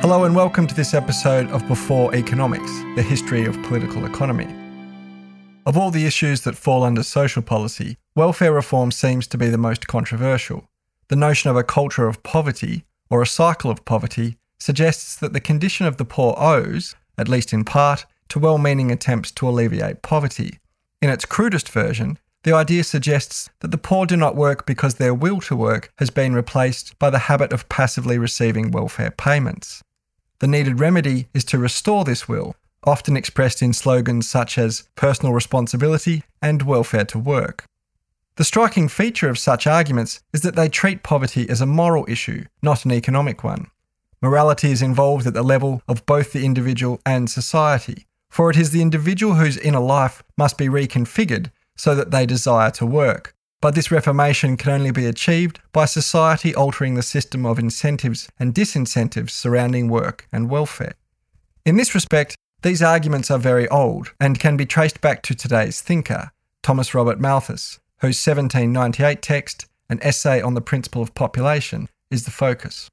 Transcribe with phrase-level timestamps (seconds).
[0.00, 4.46] Hello, and welcome to this episode of Before Economics, the history of political economy.
[5.66, 9.58] Of all the issues that fall under social policy, welfare reform seems to be the
[9.58, 10.68] most controversial.
[11.08, 15.40] The notion of a culture of poverty, or a cycle of poverty, suggests that the
[15.40, 20.02] condition of the poor owes, at least in part, to well meaning attempts to alleviate
[20.02, 20.60] poverty.
[21.02, 25.12] In its crudest version, the idea suggests that the poor do not work because their
[25.12, 29.82] will to work has been replaced by the habit of passively receiving welfare payments.
[30.40, 35.32] The needed remedy is to restore this will often expressed in slogans such as personal
[35.32, 37.64] responsibility and welfare to work.
[38.36, 42.44] The striking feature of such arguments is that they treat poverty as a moral issue,
[42.62, 43.66] not an economic one.
[44.22, 48.70] Morality is involved at the level of both the individual and society, for it is
[48.70, 53.34] the individual whose inner life must be reconfigured so that they desire to work.
[53.60, 58.54] But this reformation can only be achieved by society altering the system of incentives and
[58.54, 60.94] disincentives surrounding work and welfare.
[61.66, 65.80] In this respect, these arguments are very old and can be traced back to today's
[65.80, 66.30] thinker,
[66.62, 72.30] Thomas Robert Malthus, whose 1798 text, An Essay on the Principle of Population, is the
[72.30, 72.88] focus.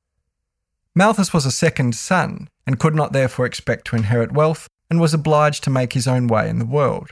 [0.95, 5.13] Malthus was a second son and could not therefore expect to inherit wealth and was
[5.13, 7.11] obliged to make his own way in the world.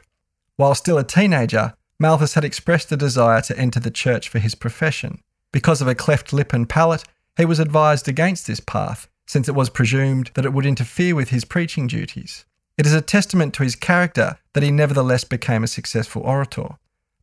[0.55, 1.73] While still a teenager,
[2.03, 5.21] Malthus had expressed a desire to enter the church for his profession.
[5.53, 7.05] Because of a cleft lip and palate,
[7.37, 11.29] he was advised against this path since it was presumed that it would interfere with
[11.29, 12.43] his preaching duties.
[12.77, 16.71] It is a testament to his character that he nevertheless became a successful orator.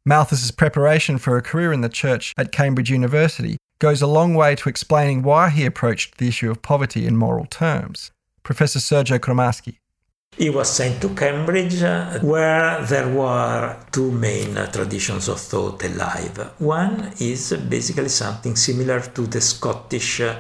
[0.07, 4.55] Malthus's preparation for a career in the church at Cambridge University goes a long way
[4.55, 8.13] to explaining why he approached the issue of poverty in moral terms.
[8.45, 9.77] Professor Sergio Cremaschi.
[10.41, 15.85] He was sent to Cambridge, uh, where there were two main uh, traditions of thought
[15.85, 16.55] alive.
[16.59, 20.35] One is basically something similar to the Scottish uh,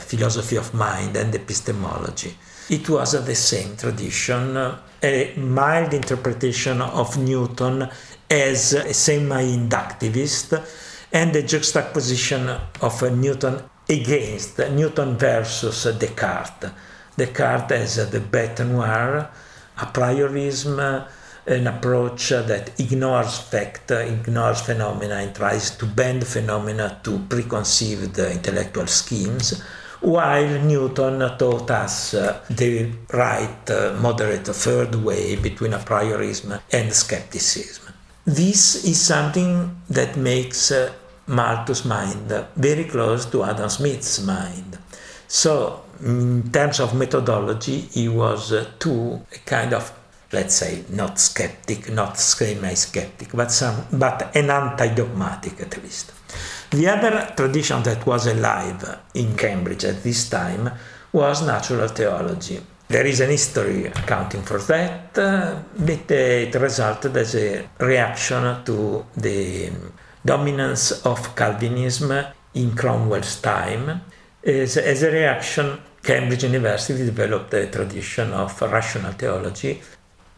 [0.00, 2.34] philosophy of mind and epistemology.
[2.68, 7.88] It was the same tradition, a mild interpretation of Newton
[8.28, 10.66] as a semi inductivist,
[11.12, 12.48] and the juxtaposition
[12.80, 16.70] of Newton against Newton versus Descartes
[17.16, 19.30] Descartes as the bête noire,
[19.78, 21.06] a priorism,
[21.46, 28.86] an approach that ignores fact, ignores phenomena, and tries to bend phenomena to preconceived intellectual
[28.86, 29.62] schemes,
[30.00, 33.68] while Newton taught us the right,
[34.00, 37.92] moderate third way between a priorism and skepticism.
[38.24, 40.92] This is something that makes uh,
[41.26, 44.78] Malthus' mind very close to Adam Smith's mind.
[45.26, 49.92] So in terms of methodology, he was uh, too kind of,
[50.32, 56.12] let's say, not skeptic, not semi-skeptic, but some, but an anti-dogmatic at least.
[56.70, 60.70] The other tradition that was alive in Cambridge at this time
[61.12, 62.60] was natural theology.
[62.88, 69.06] There is an history accounting for that, uh, but it resulted as a reaction to
[69.16, 69.70] the
[70.24, 72.12] dominance of Calvinism
[72.54, 74.00] in Cromwell's time.
[74.42, 79.80] As, as a reaction Cambridge University developed a tradition of rational theology.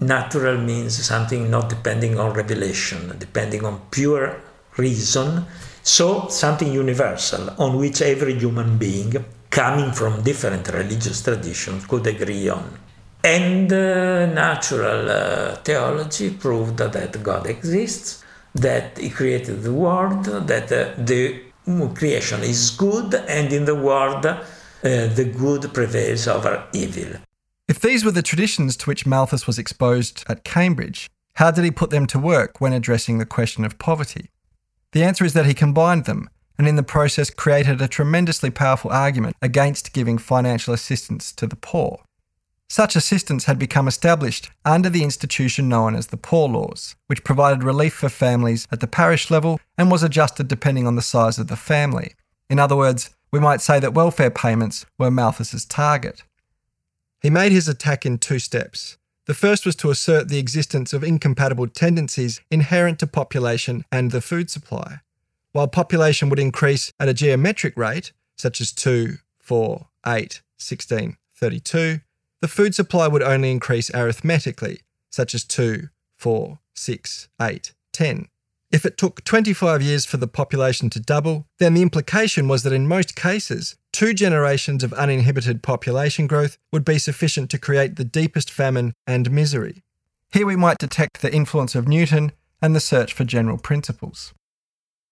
[0.01, 4.41] Natural means something not depending on revelation, depending on pure
[4.77, 5.47] reason.
[5.83, 12.49] So, something universal on which every human being, coming from different religious traditions, could agree
[12.49, 12.79] on.
[13.23, 18.25] And uh, natural uh, theology proved that God exists,
[18.55, 21.41] that He created the world, that uh, the
[21.95, 24.27] creation is good, and in the world,
[24.85, 27.21] uh, the good prevails over evil.
[27.69, 31.71] If these were the traditions to which Malthus was exposed at Cambridge, how did he
[31.71, 34.31] put them to work when addressing the question of poverty?
[34.93, 36.29] The answer is that he combined them,
[36.59, 41.57] and in the process created a tremendously powerful argument against giving financial assistance to the
[41.57, 42.03] poor.
[42.69, 47.63] Such assistance had become established under the institution known as the Poor Laws, which provided
[47.63, 51.49] relief for families at the parish level and was adjusted depending on the size of
[51.49, 52.15] the family.
[52.49, 56.23] In other words, we might say that welfare payments were Malthus's target.
[57.21, 58.99] He made his attack in two steps.
[59.27, 64.21] The first was to assert the existence of incompatible tendencies inherent to population and the
[64.21, 65.01] food supply.
[65.53, 72.01] While population would increase at a geometric rate, such as 2, 4, 8, 16, 32,
[72.41, 74.81] the food supply would only increase arithmetically,
[75.11, 78.29] such as 2, 4, 6, 8, 10.
[78.73, 82.73] If it took 25 years for the population to double, then the implication was that
[82.73, 88.05] in most cases, two generations of uninhibited population growth would be sufficient to create the
[88.05, 89.83] deepest famine and misery.
[90.33, 92.33] Here we might detect the influence of Newton
[92.63, 94.33] and the search for general principles.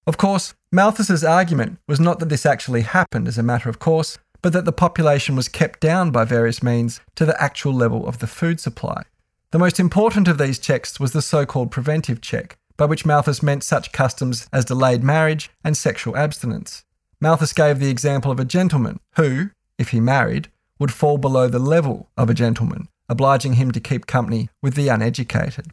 [0.06, 4.16] Of course, Malthus's argument was not that this actually happened as a matter of course,
[4.40, 8.20] but that the population was kept down by various means to the actual level of
[8.20, 9.02] the food supply.
[9.50, 13.42] The most important of these checks was the so called preventive check, by which Malthus
[13.42, 16.82] meant such customs as delayed marriage and sexual abstinence.
[17.20, 20.48] Malthus gave the example of a gentleman who, if he married,
[20.78, 24.88] would fall below the level of a gentleman, obliging him to keep company with the
[24.88, 25.66] uneducated.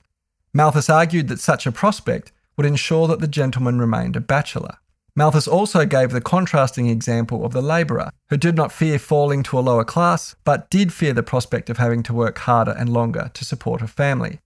[0.53, 4.75] Malthus argued that such a prospect would ensure that the gentleman remained a bachelor.
[5.15, 9.57] Malthus also gave the contrasting example of the labourer, who did not fear falling to
[9.57, 13.31] a lower class, but did fear the prospect of having to work harder and longer
[13.33, 14.41] to support a family.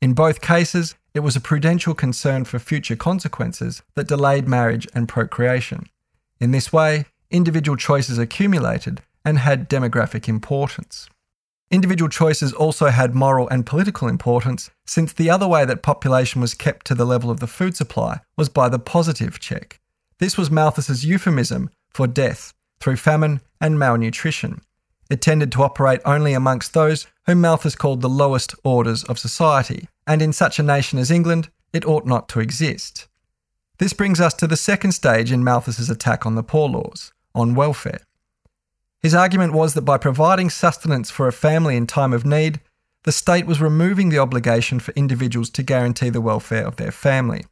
[0.00, 5.08] In both cases, it was a prudential concern for future consequences that delayed marriage and
[5.08, 5.86] procreation.
[6.40, 11.08] In this way, individual choices accumulated and had demographic importance.
[11.70, 16.52] Individual choices also had moral and political importance, since the other way that population was
[16.52, 19.80] kept to the level of the food supply was by the positive check.
[20.18, 24.60] This was Malthus's euphemism for death through famine and malnutrition.
[25.10, 29.88] It tended to operate only amongst those whom Malthus called the lowest orders of society,
[30.06, 33.08] and in such a nation as England, it ought not to exist.
[33.78, 37.54] This brings us to the second stage in Malthus's attack on the poor laws, on
[37.54, 38.00] welfare.
[39.00, 42.60] His argument was that by providing sustenance for a family in time of need,
[43.02, 47.44] the state was removing the obligation for individuals to guarantee the welfare of their family.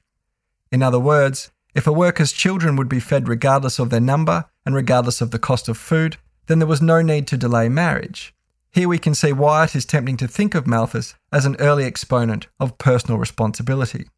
[0.70, 4.74] In other words, if a worker's children would be fed regardless of their number and
[4.74, 6.16] regardless of the cost of food,
[6.46, 8.34] then there was no need to delay marriage.
[8.70, 11.84] Here we can see why it is tempting to think of Malthus as an early
[11.84, 14.08] exponent of personal responsibility.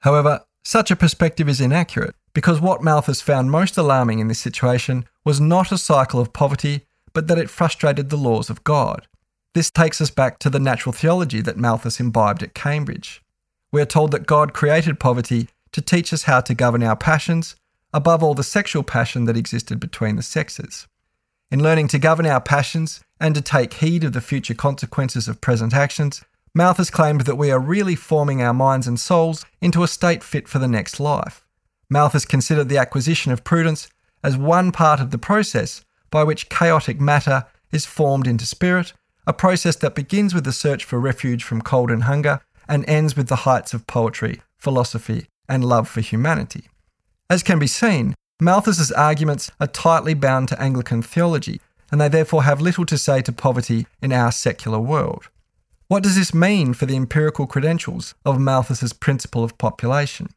[0.00, 5.06] However, such a perspective is inaccurate because what Malthus found most alarming in this situation
[5.24, 9.06] was not a cycle of poverty, but that it frustrated the laws of God.
[9.54, 13.22] This takes us back to the natural theology that Malthus imbibed at Cambridge.
[13.72, 17.56] We are told that God created poverty to teach us how to govern our passions,
[17.92, 20.86] above all the sexual passion that existed between the sexes.
[21.54, 25.40] In learning to govern our passions and to take heed of the future consequences of
[25.40, 29.86] present actions, Malthus claimed that we are really forming our minds and souls into a
[29.86, 31.44] state fit for the next life.
[31.88, 33.88] Malthus considered the acquisition of prudence
[34.24, 38.92] as one part of the process by which chaotic matter is formed into spirit,
[39.24, 43.16] a process that begins with the search for refuge from cold and hunger and ends
[43.16, 46.64] with the heights of poetry, philosophy, and love for humanity.
[47.30, 51.60] As can be seen, Malthus's arguments are tightly bound to Anglican theology,
[51.92, 55.28] and they therefore have little to say to poverty in our secular world.
[55.86, 60.28] What does this mean for the empirical credentials of Malthus's principle of population?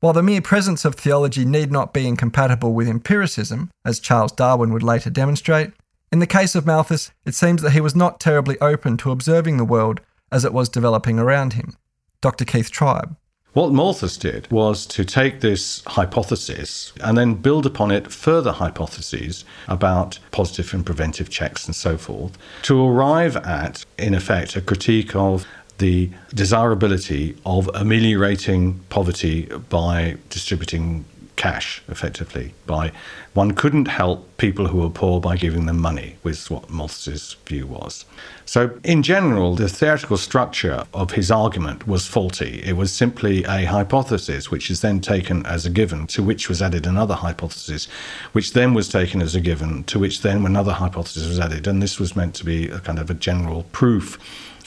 [0.00, 4.72] While the mere presence of theology need not be incompatible with empiricism, as Charles Darwin
[4.72, 5.72] would later demonstrate,
[6.10, 9.56] in the case of Malthus, it seems that he was not terribly open to observing
[9.56, 10.00] the world
[10.32, 11.76] as it was developing around him.
[12.20, 12.44] Dr.
[12.44, 13.16] Keith Tribe.
[13.56, 19.46] What Malthus did was to take this hypothesis and then build upon it further hypotheses
[19.66, 25.16] about positive and preventive checks and so forth to arrive at, in effect, a critique
[25.16, 25.46] of
[25.78, 31.06] the desirability of ameliorating poverty by distributing
[31.36, 32.90] cash effectively by
[33.34, 37.66] one couldn't help people who were poor by giving them money was what Malthus's view
[37.66, 38.04] was.
[38.46, 42.62] So in general the theoretical structure of his argument was faulty.
[42.64, 46.62] It was simply a hypothesis which is then taken as a given to which was
[46.62, 47.86] added another hypothesis
[48.32, 51.82] which then was taken as a given to which then another hypothesis was added and
[51.82, 54.18] this was meant to be a kind of a general proof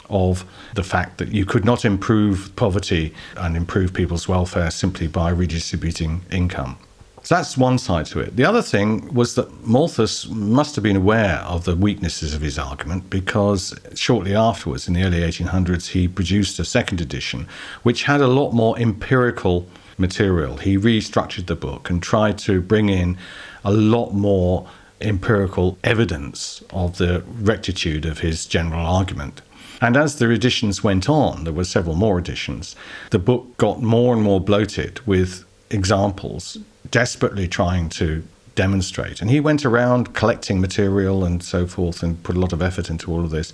[0.09, 5.29] of the fact that you could not improve poverty and improve people's welfare simply by
[5.29, 6.77] redistributing income.
[7.23, 8.37] So that's one side to it.
[8.37, 12.57] The other thing was that Malthus must have been aware of the weaknesses of his
[12.57, 17.47] argument because shortly afterwards, in the early 1800s, he produced a second edition
[17.83, 20.57] which had a lot more empirical material.
[20.57, 23.17] He restructured the book and tried to bring in
[23.63, 24.67] a lot more
[25.01, 29.41] empirical evidence of the rectitude of his general argument.
[29.81, 32.75] And as the editions went on, there were several more editions,
[33.11, 36.57] the book got more and more bloated with examples,
[36.91, 38.23] desperately trying to
[38.55, 39.21] demonstrate.
[39.21, 42.89] And he went around collecting material and so forth and put a lot of effort
[42.89, 43.53] into all of this,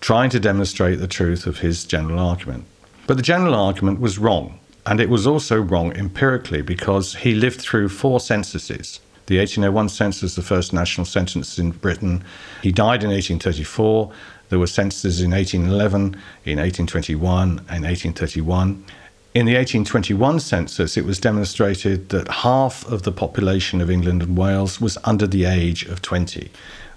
[0.00, 2.64] trying to demonstrate the truth of his general argument.
[3.06, 4.58] But the general argument was wrong.
[4.86, 8.98] And it was also wrong empirically because he lived through four censuses.
[9.26, 12.24] The 1801 census, the first national census in Britain.
[12.62, 14.10] He died in 1834.
[14.50, 16.02] There were censuses in 1811,
[16.44, 18.84] in 1821, and 1831.
[19.32, 24.36] In the 1821 census, it was demonstrated that half of the population of England and
[24.36, 26.50] Wales was under the age of 20.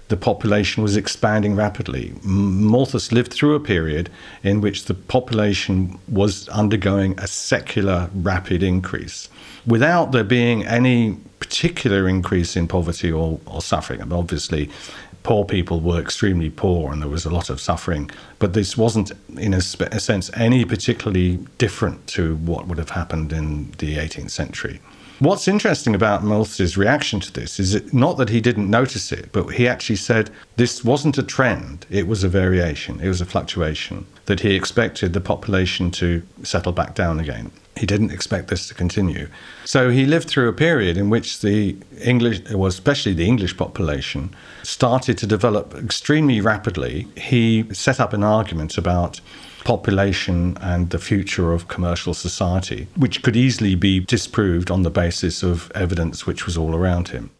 [0.08, 2.12] The population was expanding rapidly.
[2.24, 4.10] Malthus lived through a period
[4.42, 9.28] in which the population was undergoing a secular rapid increase
[9.66, 14.00] without there being any particular increase in poverty or, or suffering.
[14.00, 14.70] Mean, obviously,
[15.24, 18.10] poor people were extremely poor and there was a lot of suffering.
[18.38, 19.58] But this wasn't, in a,
[19.90, 24.80] a, sense, any particularly different to what would have happened in the 18th century.
[25.20, 29.30] What's interesting about Malthus's reaction to this is it, not that he didn't notice it,
[29.32, 33.24] but he actually said this wasn't a trend, it was a variation, it was a
[33.24, 37.50] fluctuation, that he expected the population to settle back down again.
[37.76, 39.28] He didn't expect this to continue.
[39.64, 44.34] So he lived through a period in which the English, well, especially the English population,
[44.62, 47.08] started to develop extremely rapidly.
[47.16, 49.20] He set up an argument about
[49.64, 55.42] population and the future of commercial society, which could easily be disproved on the basis
[55.42, 57.30] of evidence which was all around him.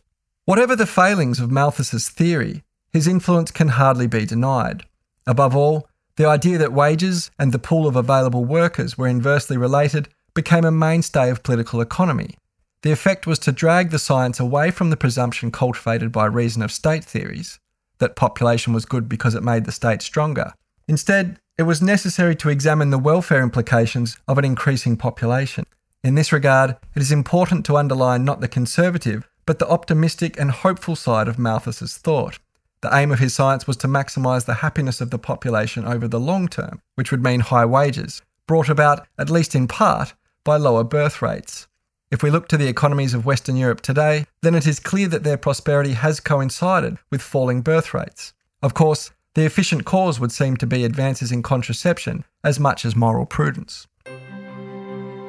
[0.46, 2.62] Whatever the failings of Malthus's theory,
[2.92, 4.84] his influence can hardly be denied.
[5.26, 10.08] Above all, the idea that wages and the pool of available workers were inversely related
[10.34, 12.36] became a mainstay of political economy.
[12.82, 16.70] The effect was to drag the science away from the presumption cultivated by reason of
[16.72, 17.58] state theories
[17.98, 20.52] that population was good because it made the state stronger.
[20.88, 25.64] Instead, it was necessary to examine the welfare implications of an increasing population.
[26.02, 30.50] In this regard, it is important to underline not the conservative, but the optimistic and
[30.50, 32.38] hopeful side of Malthus's thought.
[32.80, 36.20] The aim of his science was to maximise the happiness of the population over the
[36.20, 40.12] long term, which would mean high wages, brought about, at least in part,
[40.44, 41.66] by lower birth rates.
[42.10, 45.24] If we look to the economies of Western Europe today, then it is clear that
[45.24, 48.32] their prosperity has coincided with falling birth rates.
[48.62, 52.94] Of course, the efficient cause would seem to be advances in contraception as much as
[52.94, 53.88] moral prudence.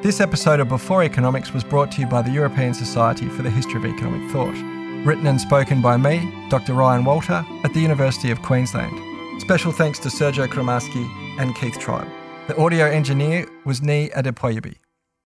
[0.02, 3.50] This episode of Before Economics was brought to you by the European Society for the
[3.50, 4.54] History of Economic Thought.
[5.04, 6.74] Written and spoken by me, Dr.
[6.74, 8.96] Ryan Walter, at the University of Queensland.
[9.40, 11.04] Special thanks to Sergio Cremaschi
[11.40, 12.08] and Keith Tribe.
[12.46, 14.76] The audio engineer was Nii Adepoyabi.